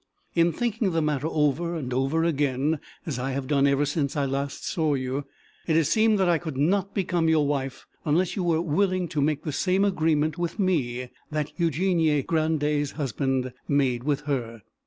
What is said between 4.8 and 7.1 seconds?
you it has seemed that I could not